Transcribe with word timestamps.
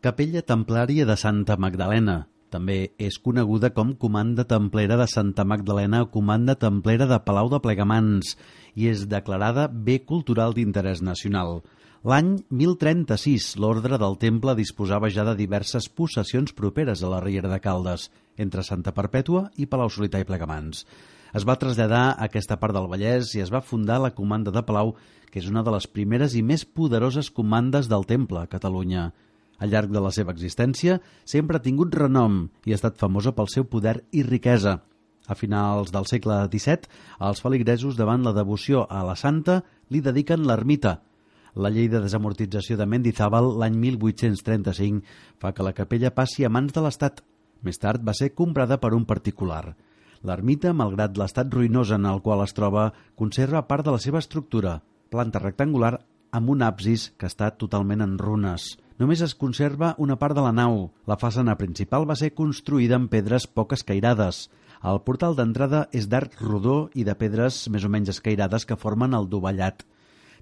Capella 0.00 0.40
Templària 0.40 1.04
de 1.04 1.12
Santa 1.20 1.58
Magdalena. 1.60 2.22
També 2.48 2.94
és 2.96 3.18
coneguda 3.20 3.68
com 3.76 3.90
Comanda 4.00 4.46
Templera 4.48 4.96
de 4.96 5.04
Santa 5.12 5.44
Magdalena 5.44 6.00
o 6.00 6.08
Comanda 6.08 6.54
Templera 6.56 7.04
de 7.10 7.18
Palau 7.26 7.50
de 7.52 7.60
Plegamans 7.60 8.30
i 8.80 8.88
és 8.88 9.02
declarada 9.12 9.66
Bé 9.68 9.98
Cultural 10.08 10.56
d'Interès 10.56 11.04
Nacional. 11.04 11.60
L'any 12.00 12.32
1036, 12.48 13.50
l'ordre 13.60 14.00
del 14.00 14.16
temple 14.24 14.56
disposava 14.56 15.12
ja 15.12 15.28
de 15.28 15.36
diverses 15.36 15.92
possessions 15.92 16.56
properes 16.56 17.04
a 17.04 17.12
la 17.12 17.20
Riera 17.20 17.52
de 17.52 17.60
Caldes, 17.60 18.08
entre 18.40 18.64
Santa 18.64 18.96
Perpètua 18.96 19.50
i 19.60 19.68
Palau 19.68 19.92
Solità 19.92 20.24
i 20.24 20.24
Plegamans. 20.24 20.86
Es 21.36 21.44
va 21.44 21.60
traslladar 21.60 22.06
a 22.14 22.30
aquesta 22.32 22.56
part 22.56 22.72
del 22.72 22.88
Vallès 22.88 23.36
i 23.36 23.44
es 23.44 23.52
va 23.52 23.60
fundar 23.60 24.00
la 24.00 24.16
Comanda 24.16 24.48
de 24.48 24.64
Palau, 24.64 24.96
que 25.28 25.44
és 25.44 25.52
una 25.52 25.60
de 25.60 25.76
les 25.76 25.84
primeres 25.84 26.32
i 26.32 26.40
més 26.40 26.64
poderoses 26.64 27.28
comandes 27.28 27.92
del 27.92 28.08
temple 28.08 28.40
a 28.40 28.48
Catalunya. 28.48 29.10
Al 29.60 29.70
llarg 29.72 29.92
de 29.92 30.00
la 30.00 30.10
seva 30.16 30.32
existència, 30.32 30.98
sempre 31.28 31.58
ha 31.58 31.64
tingut 31.64 31.94
renom 31.94 32.46
i 32.64 32.72
ha 32.72 32.78
estat 32.80 32.96
famosa 33.00 33.34
pel 33.36 33.50
seu 33.52 33.66
poder 33.68 34.00
i 34.16 34.24
riquesa. 34.24 34.78
A 35.30 35.36
finals 35.36 35.92
del 35.94 36.08
segle 36.10 36.40
XVII, 36.50 36.88
els 37.28 37.42
feligresos, 37.44 37.98
davant 38.00 38.24
la 38.24 38.34
devoció 38.34 38.86
a 38.88 39.04
la 39.06 39.14
santa, 39.20 39.60
li 39.92 40.00
dediquen 40.00 40.46
l'ermita. 40.48 40.96
La 41.54 41.70
llei 41.70 41.90
de 41.90 42.00
desamortització 42.02 42.78
de 42.78 42.86
Mendizábal 42.86 43.52
l'any 43.60 43.76
1835 43.84 45.40
fa 45.42 45.52
que 45.52 45.66
la 45.66 45.74
capella 45.76 46.14
passi 46.14 46.46
a 46.46 46.50
mans 46.50 46.72
de 46.74 46.82
l'Estat. 46.82 47.22
Més 47.66 47.78
tard 47.78 48.02
va 48.06 48.14
ser 48.16 48.32
comprada 48.34 48.80
per 48.80 48.94
un 48.96 49.04
particular. 49.04 49.74
L'ermita, 50.26 50.72
malgrat 50.76 51.16
l'estat 51.18 51.52
ruïnós 51.52 51.92
en 51.96 52.06
el 52.08 52.20
qual 52.24 52.44
es 52.44 52.54
troba, 52.56 52.90
conserva 53.16 53.66
part 53.68 53.86
de 53.86 53.94
la 53.94 54.00
seva 54.02 54.20
estructura, 54.20 54.80
planta 55.10 55.42
rectangular 55.42 55.98
amb 56.30 56.52
un 56.54 56.62
absis 56.62 57.10
que 57.18 57.28
està 57.28 57.50
totalment 57.58 58.04
en 58.04 58.16
runes. 58.18 58.76
Només 59.00 59.22
es 59.24 59.32
conserva 59.32 59.94
una 60.04 60.18
part 60.20 60.36
de 60.36 60.42
la 60.44 60.52
nau. 60.52 60.90
La 61.08 61.16
façana 61.20 61.54
principal 61.56 62.04
va 62.08 62.18
ser 62.20 62.34
construïda 62.36 62.98
amb 62.98 63.08
pedres 63.08 63.46
poc 63.48 63.72
escairades. 63.72 64.42
El 64.90 65.00
portal 65.06 65.36
d'entrada 65.38 65.86
és 65.96 66.08
d'arc 66.12 66.36
rodó 66.44 66.74
i 66.92 67.06
de 67.08 67.14
pedres 67.16 67.62
més 67.72 67.86
o 67.88 67.90
menys 67.92 68.12
escairades 68.12 68.68
que 68.68 68.76
formen 68.76 69.16
el 69.16 69.30
dovellat. 69.32 69.86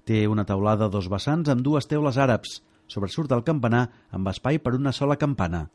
Té 0.03 0.25
una 0.27 0.43
taulada 0.49 0.89
a 0.89 0.91
dos 0.91 1.07
vessants 1.07 1.47
amb 1.53 1.63
dues 1.63 1.87
teules 1.87 2.19
àrabs. 2.19 2.59
Sobresurt 2.91 3.31
el 3.31 3.45
campanar 3.47 3.85
amb 4.11 4.27
espai 4.33 4.59
per 4.59 4.75
una 4.75 4.91
sola 4.91 5.15
campana. 5.15 5.69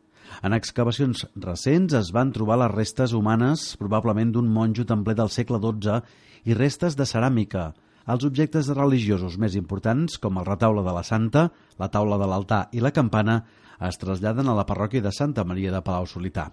En 0.45 0.53
excavacions 0.53 1.25
recents 1.41 1.97
es 1.97 2.13
van 2.13 2.37
trobar 2.37 2.61
les 2.61 2.75
restes 2.75 3.17
humanes, 3.17 3.65
probablement 3.81 4.37
d'un 4.37 4.53
monjo 4.53 4.85
templer 4.85 5.17
del 5.17 5.33
segle 5.33 5.61
XII, 5.65 6.05
i 6.45 6.57
restes 6.61 7.01
de 7.01 7.09
ceràmica, 7.09 7.71
els 8.11 8.25
objectes 8.29 8.69
religiosos 8.77 9.39
més 9.41 9.55
importants, 9.57 10.19
com 10.21 10.41
el 10.41 10.49
retaule 10.49 10.85
de 10.85 10.93
la 10.93 11.05
Santa, 11.07 11.49
la 11.81 11.89
taula 11.89 12.19
de 12.21 12.29
l'altar 12.29 12.67
i 12.73 12.83
la 12.85 12.93
campana, 12.93 13.41
es 13.81 13.99
traslladen 14.01 14.49
a 14.49 14.57
la 14.57 14.67
parròquia 14.69 15.03
de 15.03 15.13
Santa 15.13 15.45
Maria 15.45 15.73
de 15.73 15.81
Palau-Solità. 15.85 16.51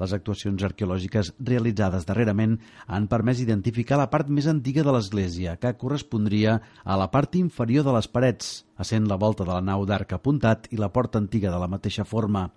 Les 0.00 0.12
actuacions 0.16 0.62
arqueològiques 0.66 1.32
realitzades 1.48 2.06
darrerament 2.08 2.56
han 2.86 3.08
permès 3.12 3.42
identificar 3.42 3.98
la 4.00 4.08
part 4.12 4.28
més 4.28 4.48
antiga 4.50 4.84
de 4.86 4.94
l'església, 4.94 5.56
que 5.60 5.74
correspondria 5.80 6.58
a 6.84 6.96
la 7.00 7.10
part 7.12 7.36
inferior 7.40 7.86
de 7.86 7.96
les 7.96 8.08
parets, 8.08 8.54
essent 8.80 9.08
la 9.08 9.20
volta 9.20 9.44
de 9.44 9.52
la 9.52 9.64
nau 9.64 9.84
d'arc 9.88 10.16
apuntat 10.16 10.68
i 10.72 10.80
la 10.80 10.92
porta 10.92 11.20
antiga 11.20 11.52
de 11.52 11.60
la 11.60 11.70
mateixa 11.70 12.04
forma. 12.08 12.48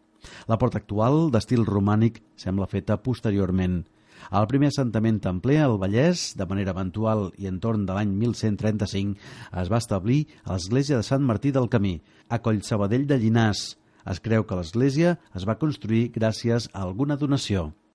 La 0.49 0.57
porta 0.57 0.79
actual, 0.81 1.29
d'estil 1.31 1.67
romànic, 1.67 2.21
sembla 2.39 2.69
feta 2.71 2.97
posteriorment. 2.97 3.83
El 4.33 4.47
primer 4.49 4.71
assentament 4.71 5.19
templer 5.21 5.59
al 5.61 5.77
Vallès, 5.81 6.31
de 6.39 6.47
manera 6.49 6.73
eventual 6.73 7.27
i 7.37 7.49
entorn 7.51 7.85
de 7.85 7.93
l'any 7.93 8.11
1135, 8.17 9.15
es 9.61 9.71
va 9.71 9.81
establir 9.83 10.21
a 10.43 10.55
l'església 10.55 10.97
de 10.97 11.05
Sant 11.05 11.25
Martí 11.25 11.53
del 11.53 11.69
Camí, 11.69 11.99
a 12.29 12.41
Collsabadell 12.41 13.05
de 13.05 13.19
Llinàs. 13.21 13.65
Es 14.05 14.21
creu 14.21 14.45
que 14.45 14.57
l'església 14.57 15.17
es 15.37 15.45
va 15.49 15.59
construir 15.61 16.09
gràcies 16.17 16.69
a 16.73 16.85
alguna 16.85 17.17
donació. 17.21 17.71